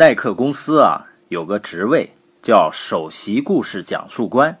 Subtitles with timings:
[0.00, 4.58] 耐克公司啊，有个职位叫首席故事讲述官，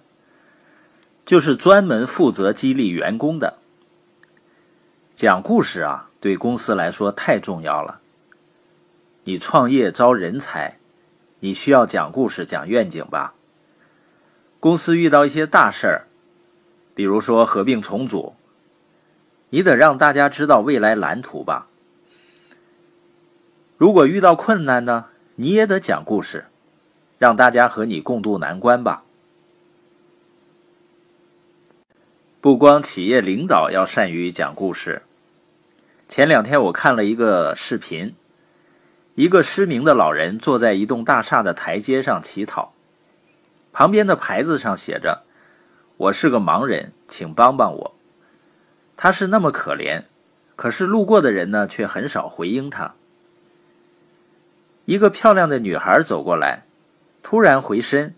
[1.24, 3.56] 就是专门负责激励员工的。
[5.14, 8.02] 讲故事啊，对公司来说太重要了。
[9.24, 10.76] 你创业招人才，
[11.38, 13.32] 你需要讲故事、讲愿景吧？
[14.60, 16.04] 公司遇到一些大事儿，
[16.94, 18.34] 比如说合并重组，
[19.48, 21.68] 你得让大家知道未来蓝图吧。
[23.78, 25.06] 如果遇到困难呢？
[25.40, 26.48] 你也得讲故事，
[27.16, 29.04] 让大家和你共度难关吧。
[32.42, 35.00] 不光企业领导要善于讲故事。
[36.06, 38.14] 前两天我看了一个视频，
[39.14, 42.74] 一个失明的老人坐在一栋大厦的台阶上乞讨，
[43.72, 45.22] 旁边的牌子上写着
[45.96, 47.94] ：“我是个盲人，请帮帮我。”
[48.94, 50.02] 他是那么可怜，
[50.54, 52.96] 可是路过的人呢，却很少回应他。
[54.84, 56.64] 一个漂亮的女孩走过来，
[57.22, 58.14] 突然回身，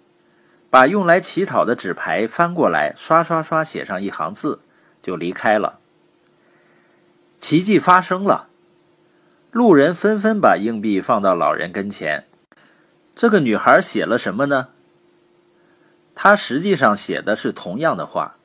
[0.70, 4.60] 把用来乞讨的纸牌翻过来，刷刷刷写上一行字，
[5.02, 5.78] 就离开了。
[7.36, 8.48] 奇迹发生了，
[9.50, 12.26] 路人纷纷把硬币放到老人跟前。
[13.14, 14.68] 这个女孩写了什么呢？
[16.14, 18.36] 她实际上写的是同样的话，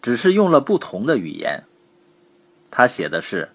[0.00, 1.64] 只是用了不同的语言。
[2.70, 3.50] 她写的是：“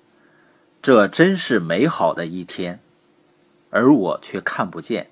[0.81, 2.80] 这真是美好的一天。”
[3.72, 5.09] 而我却看不见。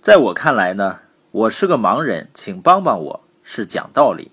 [0.00, 1.00] 在我看来呢，
[1.30, 4.30] 我是个盲人，请帮帮我，是讲道理。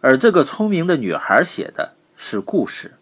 [0.00, 2.94] 而这个聪明的女孩写的是故事。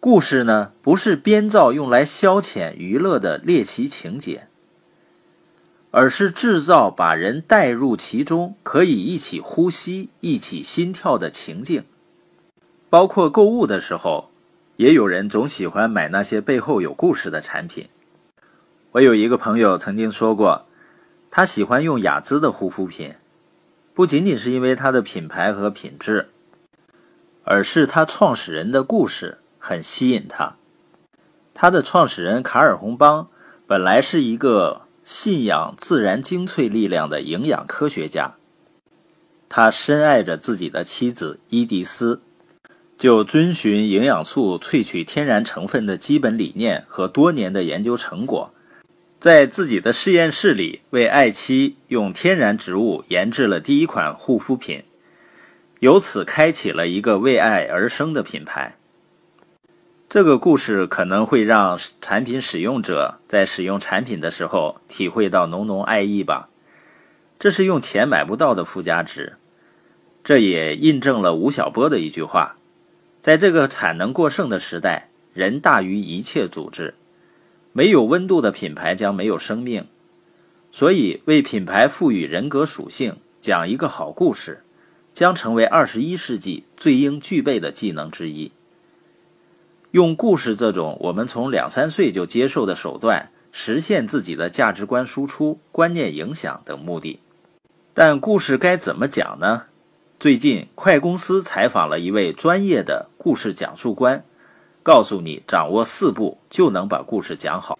[0.00, 4.46] 故事呢，不是编造用来消遣娱乐的猎奇情节，
[5.90, 11.84] 而是制造把人带入其中，可以一起呼吸、一起心跳的情境。
[12.88, 14.30] 包括购物的时候。
[14.78, 17.88] 也有人总喜欢买那些背后有故事的产品。
[18.92, 20.66] 我有一个朋友曾经说过，
[21.32, 23.14] 他喜欢用雅姿的护肤品，
[23.92, 26.28] 不仅仅是因为它的品牌和品质，
[27.42, 30.54] 而是它创始人的故事很吸引他。
[31.52, 33.28] 他的创始人卡尔洪邦
[33.66, 38.36] 本来是一个信仰自然精粹力量的营养科学家，
[39.48, 42.22] 他深爱着自己的妻子伊迪丝。
[42.98, 48.52] 就遵循营养素萃取天然成分的基本理念和多年的研究成果，
[49.20, 54.82] 在自己的实验室里为爱妻用天然植物研制了第一款护肤品，
[55.78, 58.76] 由此开启了一个为爱而生的品牌。
[60.08, 66.48] 这个故事可能会让产品使用者在使用产品的时候体会到浓浓爱意吧，
[67.38, 69.36] 这是用钱买不到的附加值。
[70.24, 72.56] 这也印证了吴晓波的一句话。
[73.28, 76.94] 在这个产能过剩的时代，人大于一切组织。
[77.74, 79.86] 没有温度的品牌将没有生命。
[80.72, 84.64] 所以，为品牌赋予人格属性，讲一个好故事，
[85.12, 88.50] 将成为二十一世纪最应具备的技能之一。
[89.90, 97.20] 用故事这种我们从两三岁就接受的手段，实现自己的价值观输出、观念影响等目的。
[97.92, 99.64] 但故事该怎么讲呢？
[100.20, 104.24] 最近，快公司采访了一位专业的故事讲述官，
[104.82, 107.78] 告诉你掌握四步就能把故事讲好。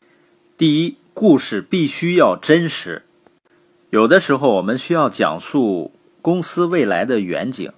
[0.58, 3.06] 第一，故事必须要真实。
[3.88, 7.72] 有的时候，我们需要讲述公司未来的远景，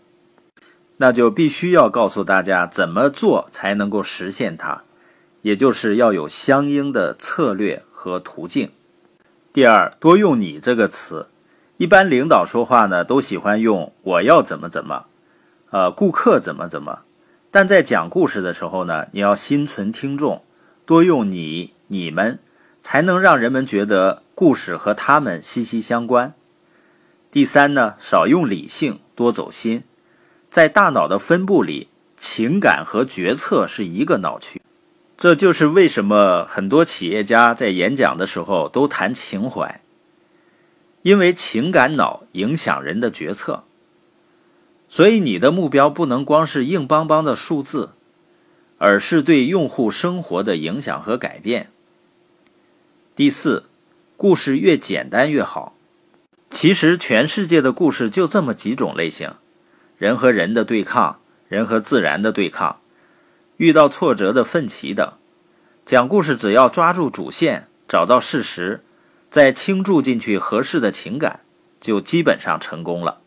[0.97, 4.83] 那就必须要告诉大家怎么做才能够实现它，
[5.43, 8.73] 也就是要有相应的策略和途径。
[9.53, 11.29] 第二，多用“你”这个词。
[11.77, 15.05] 一般领导说话呢，都喜欢用“我要怎么怎么”，
[15.71, 17.03] 呃，顾客怎么怎么。
[17.51, 20.45] 但在讲故事的时候呢，你要心存听众，
[20.87, 22.39] 多用“你”“你们”，
[22.83, 26.35] 才能让人们觉得故事和他们息息相关。
[27.31, 29.83] 第三呢，少用理性，多走心。
[30.49, 34.61] 在大脑的分布里，情感和决策是一个脑区。
[35.17, 39.81] 这就是为什么很多企业家在演讲的时候都谈情怀。
[41.03, 43.65] 因为情感脑影响人的决策，
[44.91, 47.93] 所以你的目标不能光是硬邦邦的数字，
[48.77, 51.71] 而是对用户生活的影响和改变。
[53.15, 53.67] 第四，
[54.17, 55.77] 故事越简单越好。
[56.51, 59.35] 其实全世界的故事就这么几种类型：
[59.97, 62.81] 人和人的对抗，人和自然的对抗，
[63.59, 65.13] 遇到挫折的奋起等。
[65.87, 68.83] 讲故事只要抓住主线，找到事实。
[69.31, 71.41] 再倾注进去合适的情感，
[71.81, 73.20] 就基本上成功了。